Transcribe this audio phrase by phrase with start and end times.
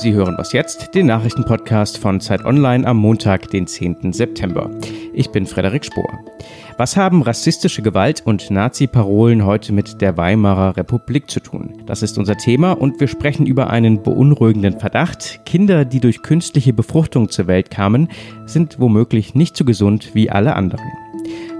[0.00, 4.14] Sie hören was jetzt, den Nachrichtenpodcast von Zeit Online am Montag, den 10.
[4.14, 4.70] September.
[5.12, 6.08] Ich bin Frederik Spohr.
[6.78, 11.82] Was haben rassistische Gewalt und Nazi-Parolen heute mit der Weimarer Republik zu tun?
[11.84, 15.44] Das ist unser Thema und wir sprechen über einen beunruhigenden Verdacht.
[15.44, 18.08] Kinder, die durch künstliche Befruchtung zur Welt kamen,
[18.46, 20.88] sind womöglich nicht so gesund wie alle anderen.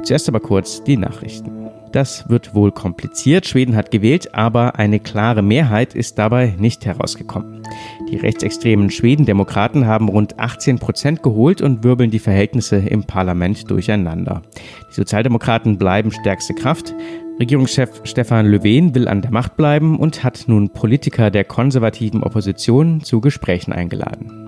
[0.02, 1.59] Zuerst aber kurz die Nachrichten.
[1.92, 3.46] Das wird wohl kompliziert.
[3.46, 7.62] Schweden hat gewählt, aber eine klare Mehrheit ist dabei nicht herausgekommen.
[8.10, 14.42] Die rechtsextremen Schwedendemokraten haben rund 18 Prozent geholt und wirbeln die Verhältnisse im Parlament durcheinander.
[14.90, 16.94] Die Sozialdemokraten bleiben stärkste Kraft.
[17.40, 23.00] Regierungschef Stefan Löwen will an der Macht bleiben und hat nun Politiker der konservativen Opposition
[23.02, 24.39] zu Gesprächen eingeladen.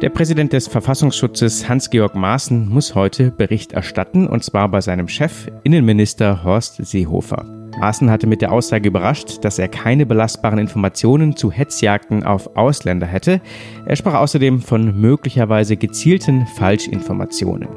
[0.00, 5.48] Der Präsident des Verfassungsschutzes Hans-Georg Maaßen muss heute Bericht erstatten, und zwar bei seinem Chef,
[5.62, 7.44] Innenminister Horst Seehofer.
[7.78, 13.06] Maaßen hatte mit der Aussage überrascht, dass er keine belastbaren Informationen zu Hetzjagden auf Ausländer
[13.06, 13.42] hätte.
[13.84, 17.68] Er sprach außerdem von möglicherweise gezielten Falschinformationen.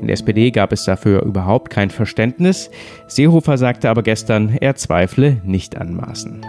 [0.00, 2.68] In der SPD gab es dafür überhaupt kein Verständnis.
[3.06, 6.44] Seehofer sagte aber gestern, er zweifle nicht an Maaßen.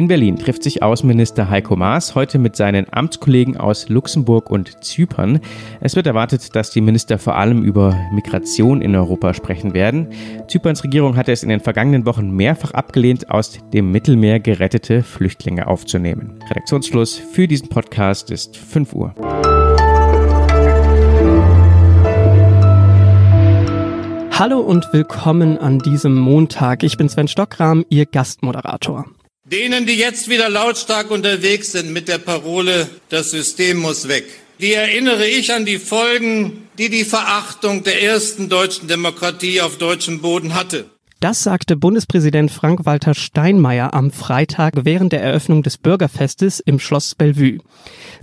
[0.00, 5.40] In Berlin trifft sich Außenminister Heiko Maas heute mit seinen Amtskollegen aus Luxemburg und Zypern.
[5.82, 10.08] Es wird erwartet, dass die Minister vor allem über Migration in Europa sprechen werden.
[10.48, 15.66] Zyperns Regierung hatte es in den vergangenen Wochen mehrfach abgelehnt, aus dem Mittelmeer gerettete Flüchtlinge
[15.66, 16.38] aufzunehmen.
[16.48, 19.14] Redaktionsschluss für diesen Podcast ist 5 Uhr.
[24.32, 26.84] Hallo und willkommen an diesem Montag.
[26.84, 29.04] Ich bin Sven Stockram, Ihr Gastmoderator.
[29.50, 34.24] Denen, die jetzt wieder lautstark unterwegs sind mit der Parole, das System muss weg,
[34.60, 40.20] die erinnere ich an die Folgen, die die Verachtung der ersten deutschen Demokratie auf deutschem
[40.20, 40.84] Boden hatte.
[41.20, 47.58] Das sagte Bundespräsident Frank-Walter Steinmeier am Freitag während der Eröffnung des Bürgerfestes im Schloss Bellevue.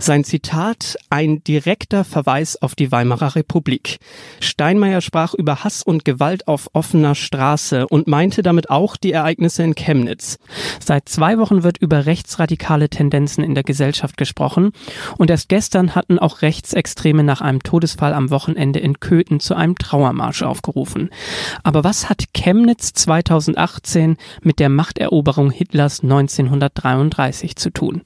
[0.00, 3.98] Sein Zitat ein direkter Verweis auf die Weimarer Republik.
[4.40, 9.62] Steinmeier sprach über Hass und Gewalt auf offener Straße und meinte damit auch die Ereignisse
[9.62, 10.38] in Chemnitz.
[10.84, 14.72] Seit zwei Wochen wird über rechtsradikale Tendenzen in der Gesellschaft gesprochen
[15.18, 19.76] und erst gestern hatten auch Rechtsextreme nach einem Todesfall am Wochenende in Köthen zu einem
[19.76, 21.10] Trauermarsch aufgerufen.
[21.62, 28.02] Aber was hat Chemnitz 2018 mit der Machteroberung Hitlers 1933 zu tun.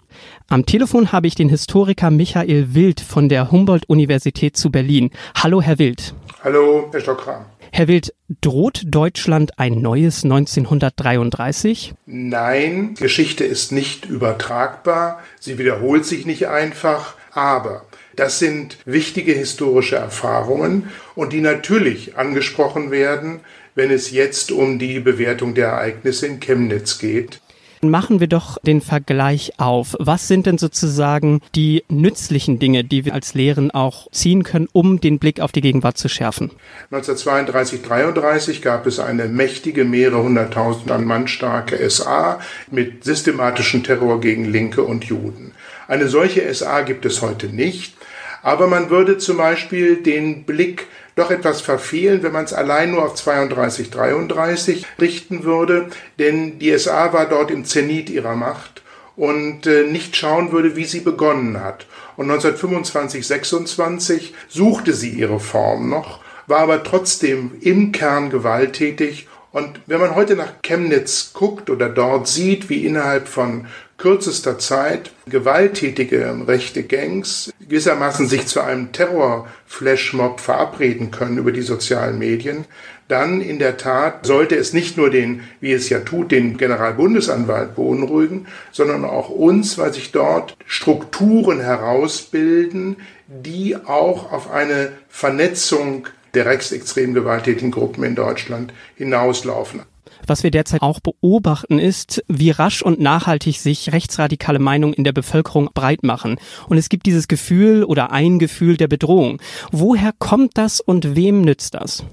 [0.49, 5.11] Am Telefon habe ich den Historiker Michael Wild von der Humboldt-Universität zu Berlin.
[5.35, 6.15] Hallo, Herr Wild.
[6.45, 7.45] Hallo, Herr Stockram.
[7.75, 11.95] Herr Wild, droht Deutschland ein neues 1933?
[12.05, 19.97] Nein, Geschichte ist nicht übertragbar, sie wiederholt sich nicht einfach, aber das sind wichtige historische
[19.97, 23.41] Erfahrungen und die natürlich angesprochen werden,
[23.75, 27.41] wenn es jetzt um die Bewertung der Ereignisse in Chemnitz geht.
[27.85, 29.97] Machen wir doch den Vergleich auf.
[29.99, 35.01] Was sind denn sozusagen die nützlichen Dinge, die wir als Lehren auch ziehen können, um
[35.01, 36.53] den Blick auf die Gegenwart zu schärfen?
[36.93, 42.39] 1932, 33 gab es eine mächtige, mehrere hunderttausend an Mann starke SA
[42.71, 45.51] mit systematischem Terror gegen Linke und Juden.
[45.89, 47.97] Eine solche SA gibt es heute nicht.
[48.43, 53.05] Aber man würde zum Beispiel den Blick doch etwas verfehlen, wenn man es allein nur
[53.05, 58.83] auf 32, 33 richten würde, denn die SA war dort im Zenit ihrer Macht
[59.17, 61.87] und äh, nicht schauen würde, wie sie begonnen hat.
[62.17, 69.81] Und 1925, 26 suchte sie ihre Form noch, war aber trotzdem im Kern gewalttätig und
[69.87, 73.67] wenn man heute nach Chemnitz guckt oder dort sieht, wie innerhalb von
[74.03, 82.19] kürzester Zeit gewalttätige rechte Gangs gewissermaßen sich zu einem Terror-Flashmob verabreden können über die sozialen
[82.19, 82.65] Medien,
[83.07, 87.77] dann in der Tat sollte es nicht nur den, wie es ja tut, den Generalbundesanwalt
[87.77, 92.97] beunruhigen, sondern auch uns, weil sich dort Strukturen herausbilden,
[93.29, 99.83] die auch auf eine Vernetzung der rechtsextrem gewalttätigen Gruppen in Deutschland hinauslaufen.
[100.27, 105.13] Was wir derzeit auch beobachten, ist, wie rasch und nachhaltig sich rechtsradikale Meinungen in der
[105.13, 106.37] Bevölkerung breit machen.
[106.69, 109.41] Und es gibt dieses Gefühl oder ein Gefühl der Bedrohung.
[109.71, 112.05] Woher kommt das und wem nützt das?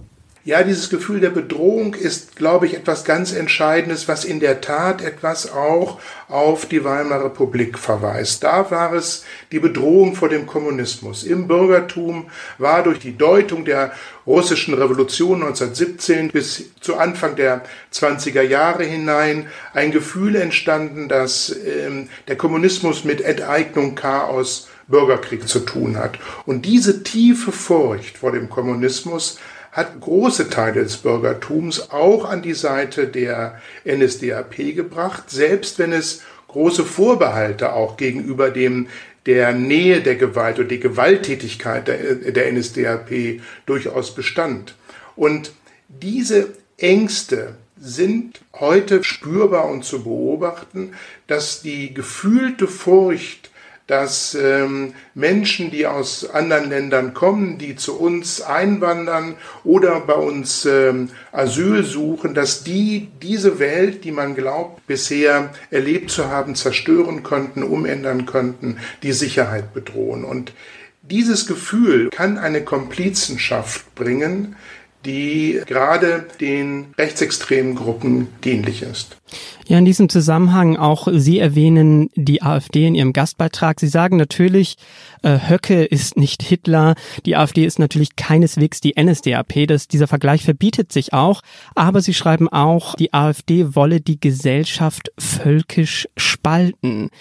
[0.49, 4.99] Ja, dieses Gefühl der Bedrohung ist, glaube ich, etwas ganz Entscheidendes, was in der Tat
[4.99, 8.43] etwas auch auf die Weimarer Republik verweist.
[8.43, 11.23] Da war es die Bedrohung vor dem Kommunismus.
[11.23, 13.91] Im Bürgertum war durch die Deutung der
[14.25, 17.61] russischen Revolution 1917 bis zu Anfang der
[17.93, 25.59] 20er Jahre hinein ein Gefühl entstanden, dass ähm, der Kommunismus mit Enteignung, Chaos, Bürgerkrieg zu
[25.59, 26.17] tun hat.
[26.47, 29.37] Und diese tiefe Furcht vor dem Kommunismus
[29.71, 36.21] hat große Teile des Bürgertums auch an die Seite der NSDAP gebracht, selbst wenn es
[36.47, 38.87] große Vorbehalte auch gegenüber dem
[39.25, 44.75] der Nähe der Gewalt oder die Gewalttätigkeit der, der NSDAP durchaus bestand.
[45.15, 45.51] Und
[45.87, 50.93] diese Ängste sind heute spürbar und zu beobachten,
[51.27, 53.48] dass die gefühlte Furcht
[53.89, 59.33] dass ähm, Menschen, die aus anderen Ländern kommen, die zu uns einwandern
[59.63, 66.11] oder bei uns ähm, Asyl suchen, dass die diese Welt, die man glaubt bisher erlebt
[66.11, 70.23] zu haben, zerstören könnten, umändern könnten, die Sicherheit bedrohen.
[70.23, 70.53] Und
[71.01, 74.55] dieses Gefühl kann eine Komplizenschaft bringen,
[75.03, 79.18] die gerade den rechtsextremen Gruppen dienlich ist.
[79.67, 83.79] Ja, in diesem Zusammenhang auch Sie erwähnen die AfD in Ihrem Gastbeitrag.
[83.79, 84.77] Sie sagen natürlich,
[85.21, 86.95] äh, Höcke ist nicht Hitler,
[87.25, 89.67] die AfD ist natürlich keineswegs die NSDAP.
[89.67, 91.41] Das, dieser Vergleich verbietet sich auch.
[91.75, 97.11] Aber Sie schreiben auch, die AfD wolle die Gesellschaft völkisch spalten.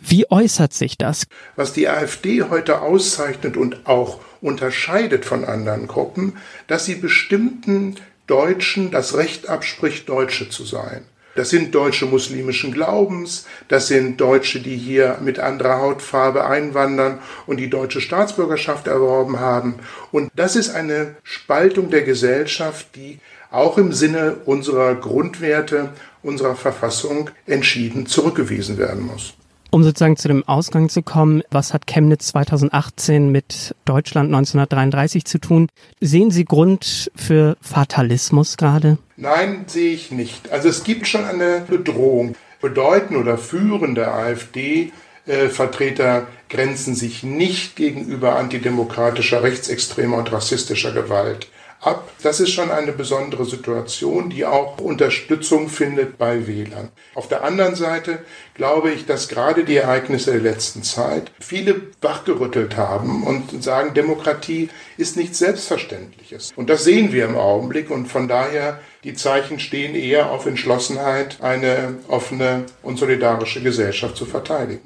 [0.00, 1.26] Wie äußert sich das?
[1.56, 6.34] Was die AfD heute auszeichnet und auch unterscheidet von anderen Gruppen,
[6.68, 7.96] dass sie bestimmten
[8.26, 11.04] Deutschen das Recht abspricht, Deutsche zu sein.
[11.36, 17.58] Das sind Deutsche muslimischen Glaubens, das sind Deutsche, die hier mit anderer Hautfarbe einwandern und
[17.58, 19.76] die deutsche Staatsbürgerschaft erworben haben.
[20.12, 25.90] Und das ist eine Spaltung der Gesellschaft, die auch im Sinne unserer Grundwerte,
[26.22, 29.34] unserer Verfassung entschieden zurückgewiesen werden muss.
[29.76, 35.38] Um sozusagen zu dem Ausgang zu kommen, was hat Chemnitz 2018 mit Deutschland 1933 zu
[35.38, 35.68] tun?
[36.00, 38.96] Sehen Sie Grund für Fatalismus gerade?
[39.18, 40.50] Nein, sehe ich nicht.
[40.50, 42.36] Also es gibt schon eine Bedrohung.
[42.62, 51.48] Bedeuten oder führende AfD-Vertreter grenzen sich nicht gegenüber antidemokratischer, rechtsextremer und rassistischer Gewalt
[51.80, 52.10] ab.
[52.22, 56.90] Das ist schon eine besondere Situation, die auch Unterstützung findet bei Wählern.
[57.14, 58.20] Auf der anderen Seite
[58.54, 64.68] glaube ich, dass gerade die Ereignisse der letzten Zeit viele wachgerüttelt haben und sagen, Demokratie
[64.96, 66.52] ist nichts Selbstverständliches.
[66.56, 71.38] Und das sehen wir im Augenblick und von daher die Zeichen stehen eher auf Entschlossenheit,
[71.40, 74.82] eine offene und solidarische Gesellschaft zu verteidigen.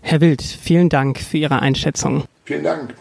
[0.00, 2.24] Herr Wild, vielen Dank für Ihre Einschätzung.
[2.44, 2.94] Vielen Dank.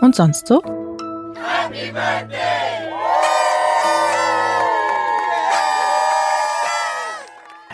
[0.00, 0.62] Und sonst so?
[0.62, 2.70] Happy Birthday!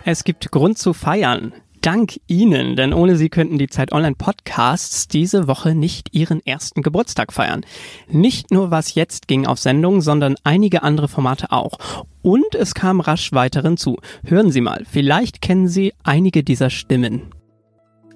[0.04, 1.52] Es gibt Grund zu feiern.
[1.82, 6.82] Dank Ihnen, denn ohne Sie könnten die Zeit Online Podcasts diese Woche nicht Ihren ersten
[6.82, 7.64] Geburtstag feiern.
[8.08, 12.04] Nicht nur was jetzt ging auf Sendung, sondern einige andere Formate auch.
[12.22, 13.98] Und es kam rasch weiteren zu.
[14.24, 17.30] Hören Sie mal, vielleicht kennen Sie einige dieser Stimmen.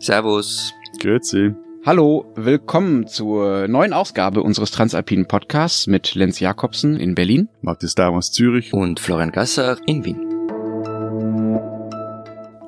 [0.00, 0.72] Servus.
[1.00, 1.54] Grüezi.
[1.86, 8.16] Hallo, willkommen zur neuen Ausgabe unseres Transalpinen Podcasts mit Lenz Jakobsen in Berlin, Matthias Daum
[8.16, 10.20] aus Zürich und Florian Gasser in Wien.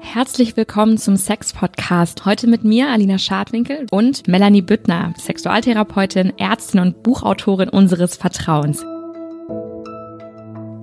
[0.00, 2.24] Herzlich willkommen zum Sex-Podcast.
[2.24, 8.82] Heute mit mir, Alina Schadwinkel und Melanie Büttner, Sexualtherapeutin, Ärztin und Buchautorin unseres Vertrauens.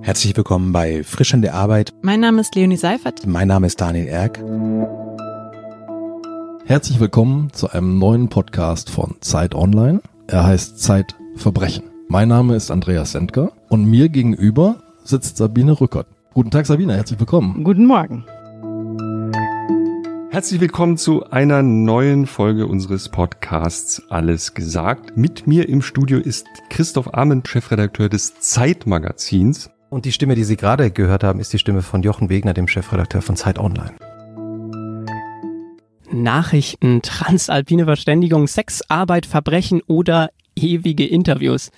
[0.02, 1.92] Herzlich willkommen bei Frisch an der Arbeit.
[2.02, 3.26] Mein Name ist Leonie Seifert.
[3.26, 4.38] Mein Name ist Daniel Erck.
[6.70, 10.00] Herzlich willkommen zu einem neuen Podcast von Zeit Online.
[10.28, 11.82] Er heißt Zeit Verbrechen.
[12.06, 16.06] Mein Name ist Andreas Sendker und mir gegenüber sitzt Sabine Rückert.
[16.32, 17.64] Guten Tag, Sabine, herzlich willkommen.
[17.64, 18.24] Guten Morgen.
[20.30, 25.16] Herzlich willkommen zu einer neuen Folge unseres Podcasts Alles gesagt.
[25.16, 29.70] Mit mir im Studio ist Christoph Ahmed, Chefredakteur des Zeitmagazins.
[29.88, 32.68] Und die Stimme, die Sie gerade gehört haben, ist die Stimme von Jochen Wegner, dem
[32.68, 33.96] Chefredakteur von Zeit Online.
[36.22, 41.70] Nachrichten, transalpine Verständigung, Sexarbeit, Verbrechen oder ewige Interviews.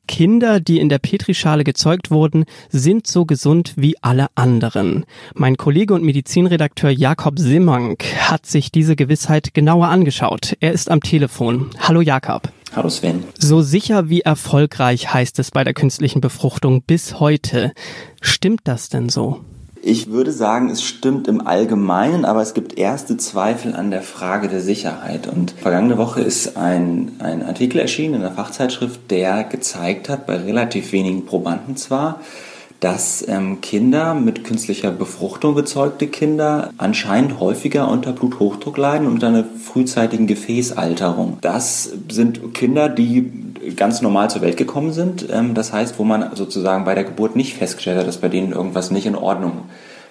[0.09, 5.05] Kinder, die in der Petrischale gezeugt wurden, sind so gesund wie alle anderen.
[5.35, 10.57] Mein Kollege und Medizinredakteur Jakob Simmank hat sich diese Gewissheit genauer angeschaut.
[10.61, 11.71] Er ist am Telefon.
[11.79, 12.53] Hallo Jakob.
[12.75, 13.23] Hallo Sven.
[13.39, 17.73] So sicher wie erfolgreich heißt es bei der künstlichen Befruchtung bis heute.
[18.21, 19.45] Stimmt das denn so?
[19.85, 24.47] Ich würde sagen, es stimmt im Allgemeinen, aber es gibt erste Zweifel an der Frage
[24.47, 25.27] der Sicherheit.
[25.27, 30.37] Und vergangene Woche ist ein, ein Artikel erschienen in der Fachzeitschrift, der gezeigt hat, bei
[30.37, 32.21] relativ wenigen Probanden zwar,
[32.79, 39.29] dass ähm, Kinder mit künstlicher Befruchtung gezeugte Kinder anscheinend häufiger unter Bluthochdruck leiden und unter
[39.29, 41.39] einer frühzeitigen Gefäßalterung.
[41.41, 43.33] Das sind Kinder, die
[43.77, 45.29] ganz normal zur Welt gekommen sind.
[45.31, 48.53] Ähm, das heißt, wo man sozusagen bei der Geburt nicht festgestellt hat, dass bei denen
[48.53, 49.65] irgendwas nicht in Ordnung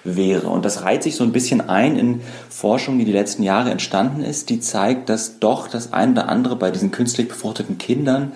[0.03, 0.47] wäre.
[0.47, 4.23] Und das reiht sich so ein bisschen ein in Forschung, die die letzten Jahre entstanden
[4.23, 8.31] ist, die zeigt, dass doch das eine oder andere bei diesen künstlich befruchteten Kindern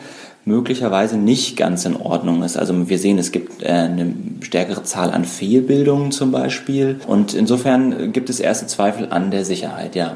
[0.45, 2.55] möglicherweise nicht ganz in Ordnung ist.
[2.55, 6.99] Also wir sehen, es gibt äh, eine stärkere Zahl an Fehlbildungen zum Beispiel.
[7.07, 10.15] Und insofern gibt es erste Zweifel an der Sicherheit, ja.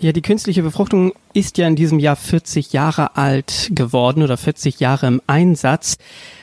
[0.00, 4.80] Ja, die künstliche Befruchtung ist ja in diesem Jahr 40 Jahre alt geworden oder 40
[4.80, 5.98] Jahre im Einsatz.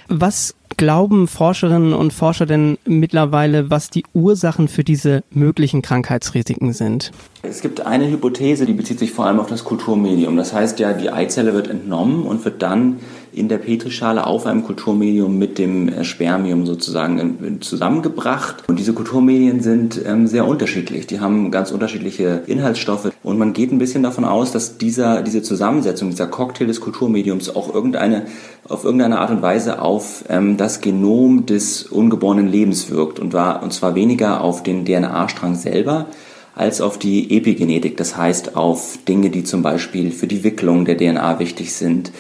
[0.08, 7.12] Was glauben Forscherinnen und Forscher denn mittlerweile, was die Ursachen für diese möglichen Krankheitsrisiken sind?
[7.42, 10.36] Es gibt eine Hypothese, die bezieht sich vor allem auf das Kulturmedium.
[10.38, 13.00] Das heißt ja, die Eizelle wird entnommen und wird dann
[13.34, 18.64] in der Petrischale auf einem Kulturmedium mit dem äh, Spermium sozusagen zusammengebracht.
[18.68, 21.08] Und diese Kulturmedien sind ähm, sehr unterschiedlich.
[21.08, 23.12] Die haben ganz unterschiedliche Inhaltsstoffe.
[23.24, 27.56] Und man geht ein bisschen davon aus, dass dieser, diese Zusammensetzung, dieser Cocktail des Kulturmediums
[27.56, 28.28] auch irgendeine,
[28.68, 33.20] auf irgendeine Art und Weise auf ähm, das Genom des ungeborenen Lebens wirkt.
[33.20, 36.08] Und, war, und zwar weniger auf den DNA-Strang selber,
[36.56, 40.98] als auf die Epigenetik, das heißt auf Dinge, die zum Beispiel für die Wicklung der
[40.98, 42.12] DNA wichtig sind,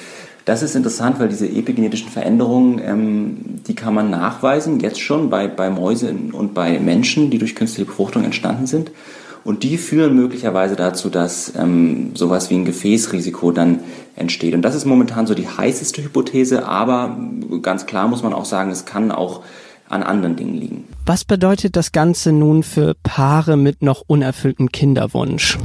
[0.45, 5.47] das ist interessant, weil diese epigenetischen Veränderungen, ähm, die kann man nachweisen, jetzt schon bei,
[5.47, 8.91] bei Mäusen und bei Menschen, die durch künstliche Befruchtung entstanden sind.
[9.45, 13.79] Und die führen möglicherweise dazu, dass ähm, sowas wie ein Gefäßrisiko dann
[14.15, 14.53] entsteht.
[14.53, 17.17] Und das ist momentan so die heißeste Hypothese, aber
[17.61, 19.41] ganz klar muss man auch sagen, es kann auch
[19.89, 20.83] an anderen Dingen liegen.
[21.05, 25.57] Was bedeutet das Ganze nun für Paare mit noch unerfülltem Kinderwunsch?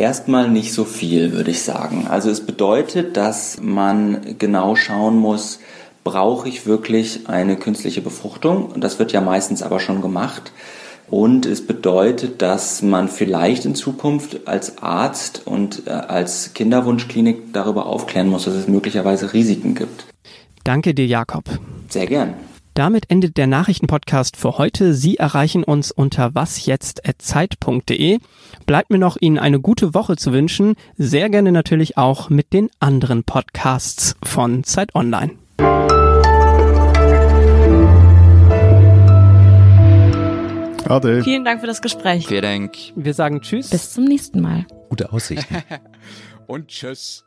[0.00, 2.06] Erstmal nicht so viel, würde ich sagen.
[2.08, 5.60] Also es bedeutet, dass man genau schauen muss,
[6.04, 8.80] brauche ich wirklich eine künstliche Befruchtung?
[8.80, 10.52] Das wird ja meistens aber schon gemacht.
[11.10, 17.84] Und es bedeutet, dass man vielleicht in Zukunft als Arzt und äh, als Kinderwunschklinik darüber
[17.84, 20.06] aufklären muss, dass es möglicherweise Risiken gibt.
[20.64, 21.44] Danke dir, Jakob.
[21.90, 22.32] Sehr gern.
[22.74, 24.94] Damit endet der Nachrichtenpodcast für heute.
[24.94, 28.18] Sie erreichen uns unter wasjetzt.zeit.de.
[28.66, 30.74] Bleibt mir noch, Ihnen eine gute Woche zu wünschen.
[30.96, 35.32] Sehr gerne natürlich auch mit den anderen Podcasts von Zeit Online.
[40.90, 41.22] Ade.
[41.22, 42.26] Vielen Dank für das Gespräch.
[42.26, 42.76] Vielen Dank.
[42.96, 43.70] Wir sagen Tschüss.
[43.70, 44.66] Bis zum nächsten Mal.
[44.88, 45.46] Gute Aussicht.
[46.46, 47.24] Und Tschüss.